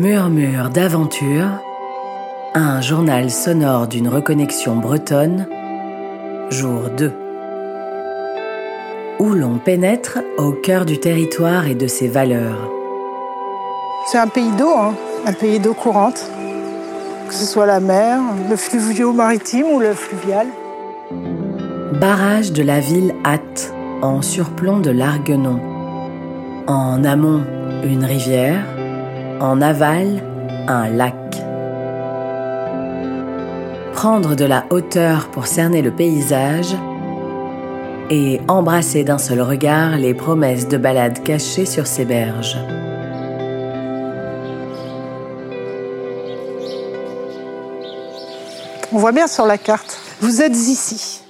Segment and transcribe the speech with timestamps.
[0.00, 1.60] Murmure d'aventure,
[2.54, 5.46] un journal sonore d'une reconnexion bretonne,
[6.48, 7.12] jour 2.
[9.18, 12.70] Où l'on pénètre au cœur du territoire et de ses valeurs.
[14.06, 14.94] C'est un pays d'eau, hein,
[15.26, 16.30] un pays d'eau courante,
[17.28, 20.46] que ce soit la mer, le fluvio-maritime ou le fluvial.
[22.00, 25.60] Barrage de la ville Hatt, en surplomb de l'Arguenon.
[26.66, 27.42] En amont,
[27.84, 28.64] une rivière,
[29.40, 30.22] en aval,
[30.68, 31.14] un lac.
[33.94, 36.76] Prendre de la hauteur pour cerner le paysage
[38.10, 42.58] et embrasser d'un seul regard les promesses de balades cachées sur ces berges.
[48.92, 51.22] On voit bien sur la carte, vous êtes ici,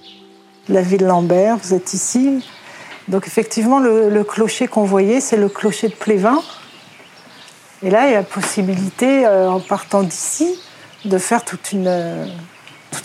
[0.68, 2.44] la ville Lambert, vous êtes ici.
[3.08, 6.40] Donc effectivement, le, clocher qu'on voyait, c'est le clocher de Plévin.
[7.82, 10.58] Et là, il y a possibilité, euh, en partant d'ici,
[11.06, 12.26] de faire toute une, euh,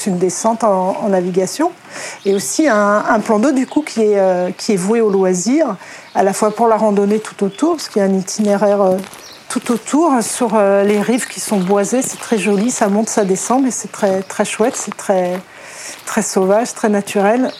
[0.08, 1.72] descente en, navigation.
[2.26, 5.78] Et aussi un, plan d'eau, du coup, qui est, euh, qui est voué au loisir,
[6.14, 8.98] à la fois pour la randonnée tout autour, parce qu'il y a un itinéraire
[9.48, 12.02] tout autour, sur les rives qui sont boisées.
[12.02, 15.40] C'est très joli, ça monte, ça descend, mais c'est très, très chouette, c'est très,
[16.06, 17.52] très sauvage, très naturel.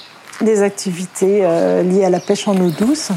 [0.42, 1.48] Des activités
[1.84, 3.12] liées à la pêche en eau douce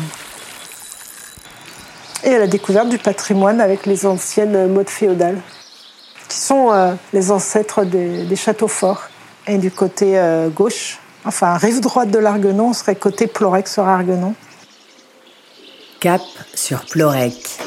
[2.24, 5.40] et à la découverte du patrimoine avec les anciennes modes féodales,
[6.28, 9.08] qui sont euh, les ancêtres des, châteaux forts.
[9.46, 14.34] Et du côté euh, gauche, enfin rive droite de l'Arguenon, serait côté Plorec sur Arguenon.
[16.00, 16.20] Cap
[16.54, 17.58] sur Plorec.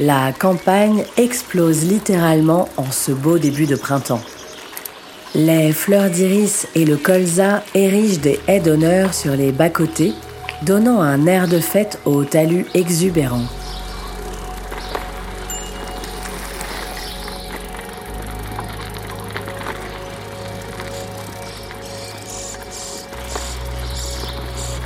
[0.00, 4.22] La campagne explose littéralement en ce beau début de printemps.
[5.34, 10.14] Les fleurs d'iris et le colza érigent des haies d'honneur sur les bas-côtés
[10.62, 13.44] donnant un air de fête au talus exubérant.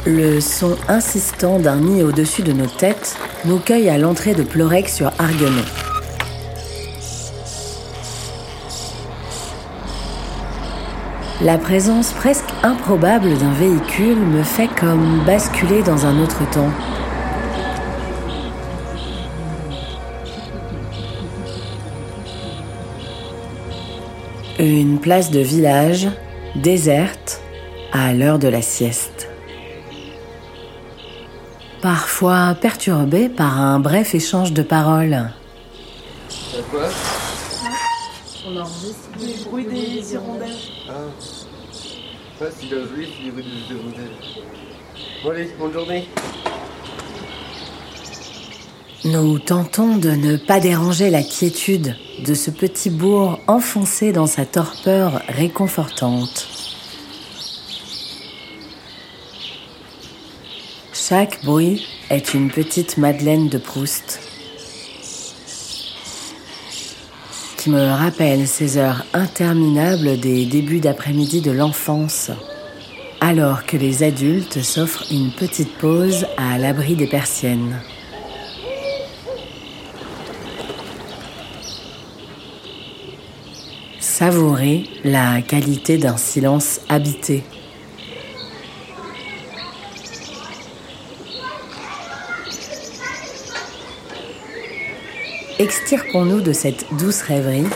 [0.06, 4.88] Le son insistant d'un nid au-dessus de nos têtes nous cueille à l'entrée de Plorec
[4.88, 5.83] sur Arguenon.
[11.44, 16.70] La présence presque improbable d'un véhicule me fait comme basculer dans un autre temps.
[24.58, 26.08] Une place de village,
[26.54, 27.42] déserte,
[27.92, 29.28] à l'heure de la sieste.
[31.82, 35.28] Parfois perturbée par un bref échange de paroles.
[36.70, 36.88] Quoi?
[38.48, 40.73] On enregistre le bruit des hirondelles.
[49.04, 51.94] Nous tentons de ne pas déranger la quiétude
[52.26, 56.48] de ce petit bourg enfoncé dans sa torpeur réconfortante.
[60.92, 64.23] Chaque bruit est une petite Madeleine de Proust.
[67.70, 72.30] Me rappelle ces heures interminables des débuts d'après-midi de l'enfance,
[73.20, 77.80] alors que les adultes s'offrent une petite pause à l'abri des persiennes.
[84.00, 87.44] Savourer la qualité d'un silence habité.
[95.64, 97.66] Extirpons-nous de cette douce rêverie,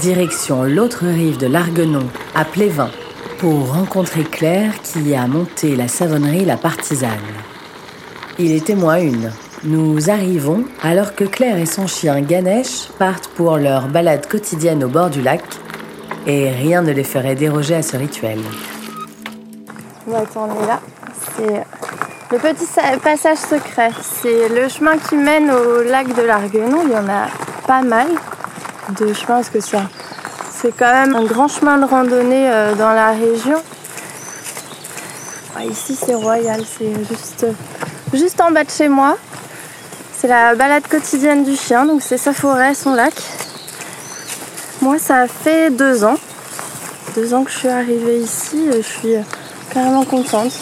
[0.00, 2.90] direction l'autre rive de l'Arguenon, à Plévin,
[3.38, 7.12] pour rencontrer Claire qui a monté la savonnerie La Partisane.
[8.40, 9.30] Il était moi une.
[9.62, 14.88] Nous arrivons alors que Claire et son chien Ganesh partent pour leur balade quotidienne au
[14.88, 15.44] bord du lac
[16.26, 18.40] et rien ne les ferait déroger à ce rituel.
[20.08, 20.80] Là.
[21.36, 21.64] C'est
[22.30, 22.66] le petit
[23.02, 23.90] passage secret,
[24.22, 26.82] c'est le chemin qui mène au lac de l'Arguenon.
[26.84, 27.28] Il y en a
[27.66, 28.06] pas mal
[28.98, 33.12] de chemins parce que c'est quand même un grand chemin de randonnée euh, dans la
[33.12, 33.62] région.
[35.70, 37.46] Ici c'est royal, c'est juste,
[38.12, 39.16] juste en bas de chez moi.
[40.16, 43.14] C'est la balade quotidienne du chien, donc c'est sa forêt, son lac.
[44.82, 46.16] Moi ça fait deux ans.
[47.14, 49.14] Deux ans que je suis arrivée ici, je suis
[49.72, 50.52] carrément contente.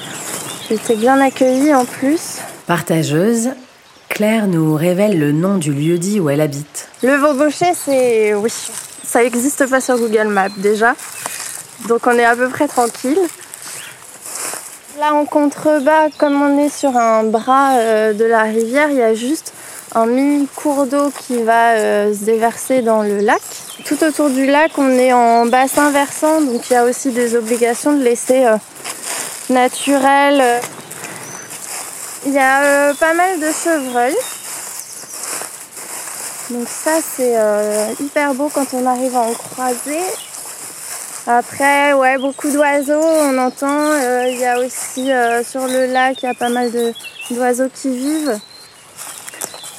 [0.69, 2.39] J'étais bien accueillie en plus.
[2.67, 3.51] Partageuse,
[4.09, 6.89] Claire nous révèle le nom du lieu-dit où elle habite.
[7.05, 8.35] Le Vaubocher, c'est.
[8.35, 8.51] Oui,
[9.05, 10.95] ça n'existe pas sur Google Maps déjà.
[11.89, 13.19] Donc on est à peu près tranquille.
[14.99, 19.03] Là en contrebas, comme on est sur un bras euh, de la rivière, il y
[19.03, 19.53] a juste
[19.95, 23.41] un mini cours d'eau qui va euh, se déverser dans le lac.
[23.85, 27.37] Tout autour du lac, on est en bassin versant, donc il y a aussi des
[27.37, 28.57] obligations de laisser euh,
[29.51, 30.61] naturel.
[32.27, 34.17] Il y a euh, pas mal de chevreuils.
[36.51, 37.35] Donc ça c'est
[38.01, 40.01] hyper beau quand on arrive à en croiser.
[41.27, 43.97] Après, ouais, beaucoup d'oiseaux, on entend.
[44.29, 45.11] Il y a aussi
[45.45, 46.71] sur le lac, il y a pas mal
[47.31, 48.39] d'oiseaux qui vivent.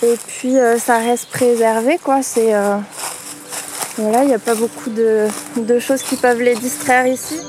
[0.04, 2.22] Et puis euh, ça reste préservé quoi.
[2.22, 2.78] C'est euh,
[3.98, 7.40] voilà, il n'y a pas beaucoup de, choses qui peuvent les distraire ici.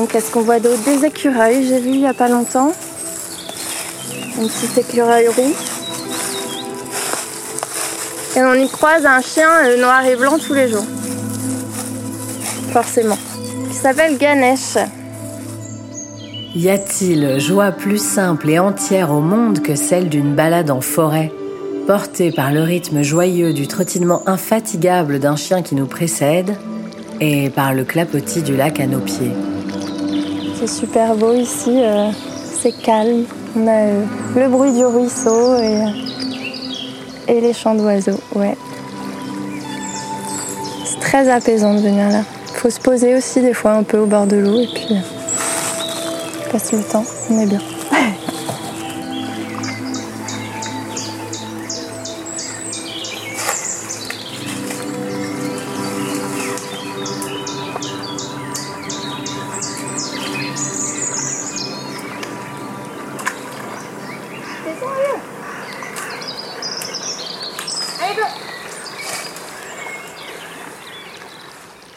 [0.00, 2.72] Sinon, qu'est-ce qu'on voit d'autre Des écureuils, j'ai vu il n'y a pas longtemps.
[4.38, 5.52] Un petit écureuil roux.
[8.34, 10.86] Et on y croise un chien euh, noir et blanc tous les jours
[12.72, 13.18] forcément,
[13.68, 14.78] qui s'appelle Ganesh.
[16.54, 21.30] Y a-t-il joie plus simple et entière au monde que celle d'une balade en forêt,
[21.86, 26.56] portée par le rythme joyeux du trottinement infatigable d'un chien qui nous précède
[27.20, 29.32] et par le clapotis du lac à nos pieds
[30.60, 32.10] C'est super beau ici, euh,
[32.60, 33.24] c'est calme.
[33.56, 34.04] On a euh,
[34.36, 35.84] le bruit du ruisseau et,
[37.26, 38.56] et les chants d'oiseaux, ouais.
[40.84, 42.22] C'est très apaisant de venir là
[42.60, 46.50] faut se poser aussi des fois un peu au bord de l'eau et puis euh,
[46.52, 47.60] passer le temps, on est bien.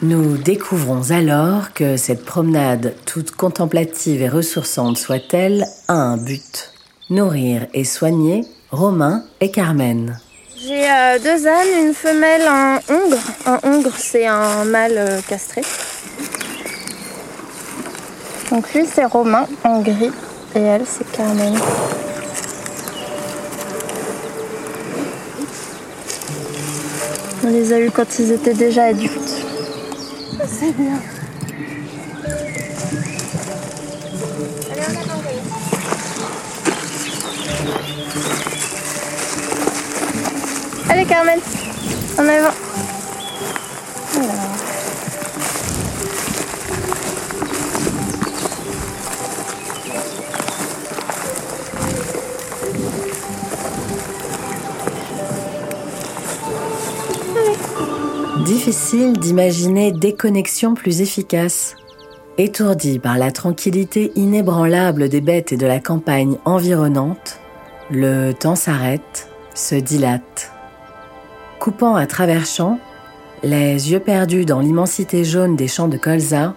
[0.06, 6.72] Nous découvrons alors que cette promenade, toute contemplative et ressourçante soit-elle, a un but.
[7.08, 10.20] Nourrir et soigner Romain et Carmen.
[10.58, 13.16] J'ai euh, deux ânes, une femelle, un hongre.
[13.46, 15.62] Un hongre, c'est un mâle euh, castré.
[18.50, 20.12] Donc lui, c'est Romain en gris
[20.54, 21.54] et elle, c'est Carmen.
[27.42, 29.13] On les a eus quand ils étaient déjà adultes.
[30.42, 31.00] C'est bien.
[34.70, 35.22] Allez, on attend
[40.90, 41.40] Allez Carmen,
[42.18, 42.54] en avant.
[58.64, 61.76] Difficile d'imaginer des connexions plus efficaces.
[62.38, 67.40] Étourdi par la tranquillité inébranlable des bêtes et de la campagne environnante,
[67.90, 70.50] le temps s'arrête, se dilate.
[71.58, 72.78] Coupant à travers champs,
[73.42, 76.54] les yeux perdus dans l'immensité jaune des champs de colza,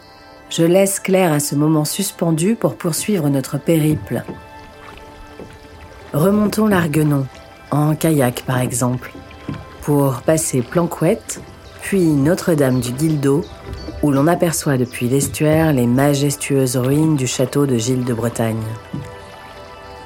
[0.50, 4.24] je laisse Claire à ce moment suspendu pour poursuivre notre périple.
[6.13, 7.27] Remontons l'Arguenon,
[7.71, 9.12] en kayak par exemple,
[9.81, 11.42] pour passer Planquette
[11.88, 13.45] puis Notre-Dame du Guildo,
[14.04, 18.62] où l'on aperçoit depuis l'estuaire les majestueuses ruines du château de Gilles de Bretagne.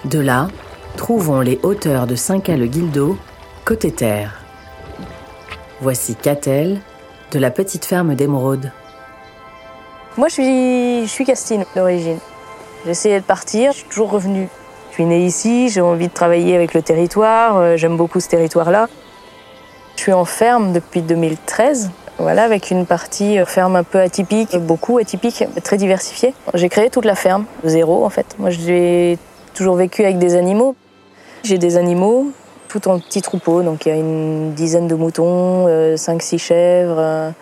[0.06, 0.50] De là,
[0.96, 3.18] trouvons les hauteurs de Saint-Cal-le-Guildo,
[3.66, 4.44] côté terre.
[5.82, 6.82] Voici Catel,
[7.32, 8.72] de la petite ferme d'Émeraude.
[10.18, 12.20] Moi, je suis, je suis castine d'origine.
[12.86, 14.50] J'essayais de partir, je suis toujours revenue.
[14.92, 18.30] Je suis née ici, j'ai envie de travailler avec le territoire, euh, j'aime beaucoup ce
[18.30, 18.88] territoire-là.
[20.02, 24.98] Suis en ferme depuis 2013, voilà, avec une partie euh, ferme un peu atypique, beaucoup
[24.98, 26.34] atypique, très diversifiée.
[26.56, 28.26] J'ai créé toute la ferme, zéro en fait.
[28.40, 29.20] Moi, j'ai
[29.54, 30.76] toujours vécu avec des animaux.
[31.44, 32.32] J'ai des animaux,
[32.68, 37.34] tout en petits troupeaux, donc il y a une dizaine de moutons, 5-6 euh, chèvres,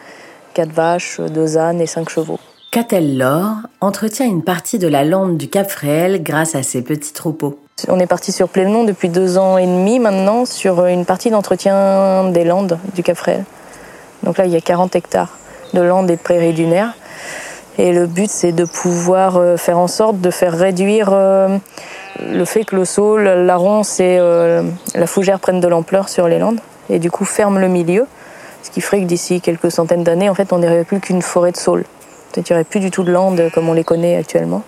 [0.53, 2.41] 4 euh, vaches, 2 ânes et 5 chevaux.
[2.71, 7.13] Catel Laure entretient une partie de la lande du Cap Fréhel grâce à ses petits
[7.13, 7.57] troupeaux.
[7.87, 12.29] On est parti sur Plénon depuis deux ans et demi maintenant sur une partie d'entretien
[12.29, 13.45] des landes du Cap Fréhel.
[14.23, 15.37] Donc là, il y a 40 hectares
[15.73, 16.93] de landes et de prairies dunaires.
[17.77, 21.57] Et le but, c'est de pouvoir euh, faire en sorte de faire réduire euh,
[22.29, 24.63] le fait que le saule, la ronce et euh,
[24.95, 26.59] la fougère prennent de l'ampleur sur les landes
[26.89, 28.05] et du coup ferment le milieu.
[28.63, 31.53] Ce qui ferait que d'ici quelques centaines d'années, en fait, on n'aurait plus qu'une forêt
[31.53, 31.85] de saule.
[32.35, 34.63] Il n'y aurait plus du tout de landes comme on les connaît actuellement.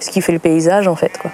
[0.00, 1.18] Ce qui fait le paysage, en fait.
[1.18, 1.30] Quoi.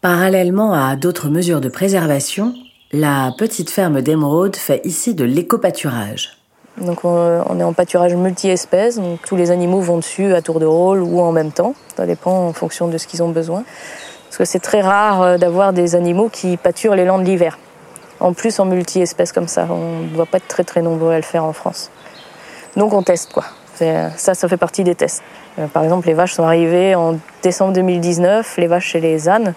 [0.00, 2.54] Parallèlement à d'autres mesures de préservation,
[2.92, 6.38] la petite ferme d'émeraude fait ici de l'éco-pâturage.
[6.78, 10.66] Donc on est en pâturage multi-espèces, donc tous les animaux vont dessus à tour de
[10.66, 11.74] rôle ou en même temps.
[11.96, 13.64] Ça dépend en fonction de ce qu'ils ont besoin.
[14.24, 17.58] Parce que c'est très rare euh, d'avoir des animaux qui pâturent les landes l'hiver.
[18.18, 21.16] En plus en multi-espèces comme ça, on ne doit pas être très très nombreux à
[21.16, 21.90] le faire en France.
[22.76, 23.44] Donc on teste quoi.
[23.74, 25.22] Ça, ça fait partie des tests.
[25.58, 29.54] Euh, par exemple, les vaches sont arrivées en décembre 2019, les vaches chez les ânes,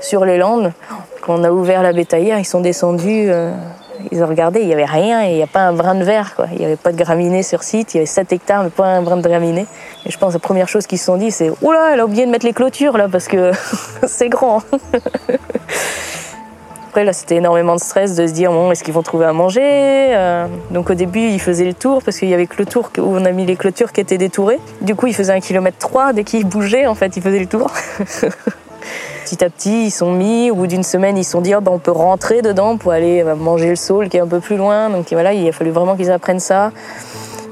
[0.00, 0.72] sur les landes.
[1.20, 3.52] Quand on a ouvert la bétaillère, ils sont descendus euh,
[4.10, 6.34] ils ont regardé, il n'y avait rien, il n'y a pas un brin de verre,
[6.34, 6.46] quoi.
[6.52, 8.86] Il n'y avait pas de graminées sur site, il y avait 7 hectares, mais pas
[8.86, 9.66] un brin de graminées.
[10.06, 12.04] Et je pense que la première chose qu'ils se sont dit, c'est Oula, elle a
[12.04, 13.52] oublié de mettre les clôtures là, parce que
[14.06, 14.62] c'est grand.
[16.92, 19.32] Après, là, c'était énormément de stress de se dire bon, est-ce qu'ils vont trouver à
[19.32, 22.66] manger euh, Donc au début, ils faisaient le tour parce qu'il y avait que le
[22.66, 24.58] tour où on a mis les clôtures qui étaient détourées.
[24.82, 27.46] Du coup, ils faisaient un kilomètre 3 dès qu'ils bougeaient, en fait, ils faisaient le
[27.46, 27.70] tour.
[29.24, 30.50] Petit à petit, ils sont mis.
[30.50, 32.92] Au bout d'une semaine, ils se sont dit, oh, ben, on peut rentrer dedans pour
[32.92, 34.90] aller euh, manger le saule qui est un peu plus loin.
[34.90, 36.72] Donc voilà, il a fallu vraiment qu'ils apprennent ça.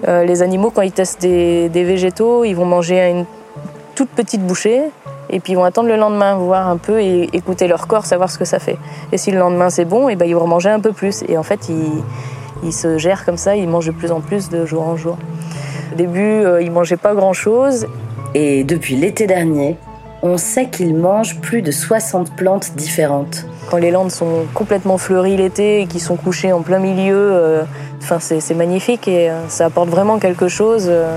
[0.06, 3.25] Euh, les animaux, quand ils testent des, végétaux, ils vont manger une
[3.94, 4.82] toute petite bouchée
[5.30, 8.30] et puis ils vont attendre le lendemain, voir un peu et écouter leur corps, savoir
[8.30, 8.78] ce que ça fait.
[9.12, 11.22] Et si le lendemain c'est bon, et ben ils vont manger un peu plus.
[11.28, 12.02] Et en fait, ils,
[12.62, 15.16] ils, se gèrent comme ça, ils mangent de plus en plus de jour en jour.
[15.92, 17.87] Au début, euh, ils mangeaient pas grand chose.
[18.34, 19.76] Et depuis l'été dernier,
[20.22, 23.46] on sait qu'ils mangent plus de 60 plantes différentes.
[23.70, 27.62] Quand les landes sont complètement fleuries l'été et qu'ils sont couchés en plein milieu, euh,
[28.18, 31.16] c'est magnifique et euh, ça apporte vraiment quelque chose euh,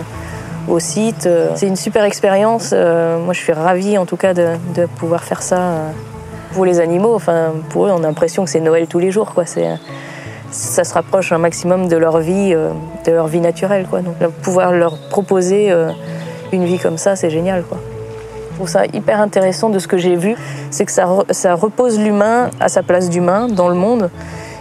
[0.67, 1.27] au site.
[1.55, 2.72] C'est une super expérience.
[2.72, 5.74] moi, je suis ravie en tout cas de, pouvoir faire ça
[6.53, 7.15] pour les animaux.
[7.15, 9.34] Enfin, pour eux, on a l'impression que c'est Noël tous les jours.
[10.51, 13.88] Ça se rapproche un maximum de leur vie, de leur vie naturelle.
[14.41, 15.74] Pouvoir leur proposer
[16.51, 17.63] une vie comme ça, c'est génial.
[17.63, 17.79] Quoi.
[18.53, 20.36] Je trouve ça hyper intéressant de ce que j'ai vu,
[20.70, 24.12] c'est que ça repose l'humain à sa place d'humain dans le monde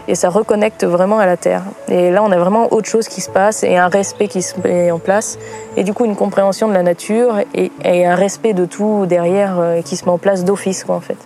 [0.09, 1.63] et ça reconnecte vraiment à la Terre.
[1.89, 4.55] Et là, on a vraiment autre chose qui se passe et un respect qui se
[4.61, 5.39] met en place
[5.77, 9.83] et du coup une compréhension de la nature et, un respect de tout derrière euh,
[9.83, 11.19] qui se met en place d'office, en fait.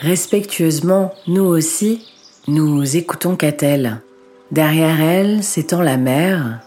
[0.00, 2.06] Respectueusement, nous aussi,
[2.48, 4.00] nous écoutons Catel.
[4.50, 6.60] Derrière elle s'étend la mer.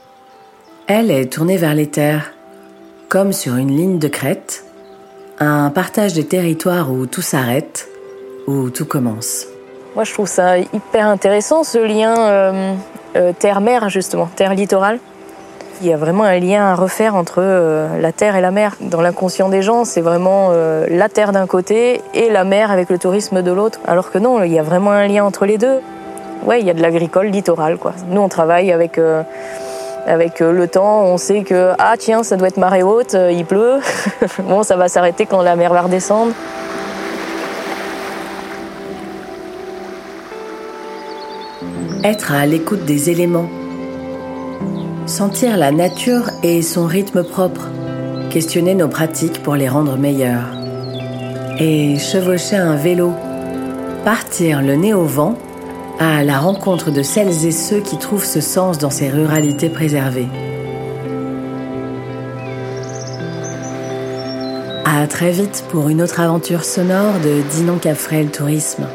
[0.88, 2.32] Elle est tournée vers les terres,
[3.08, 4.64] comme sur une ligne de crête
[5.40, 7.88] un partage des territoires où tout s'arrête,
[8.48, 9.48] où tout commence.
[10.00, 12.74] Moi, je trouve ça hyper intéressant, ce lien euh,
[13.18, 14.98] euh, terre-mer, justement, terre-littoral.
[15.82, 18.78] Il y a vraiment un lien à refaire entre euh, la terre et la mer.
[18.80, 20.54] Dans l'inconscient des gens, c'est vraiment
[20.90, 23.82] la terre d'un côté et la mer avec le tourisme de l'autre.
[23.86, 25.82] Alors que non, il y a vraiment un lien entre les deux.
[26.46, 27.92] Ouais, il y a de l'agricole littoral, quoi.
[28.08, 28.98] Nous, on travaille avec
[30.08, 33.82] avec le temps, on sait que ah tiens, ça doit être marée haute, il pleut.
[34.40, 36.32] bon, ça va s'arrêter quand la mer va redescendre.
[42.04, 43.50] Être à l'écoute des éléments.
[45.06, 47.68] Sentir la nature et son rythme propre.
[48.30, 50.48] Questionner nos pratiques pour les rendre meilleures.
[51.60, 53.12] Et chevaucher un vélo.
[54.06, 55.36] Partir le nez au vent
[56.00, 60.30] à la rencontre de celles et ceux qui trouvent ce sens dans ces ruralités préservées.
[64.86, 68.86] À très vite pour une autre aventure sonore de Dinon Capfrel Tourisme.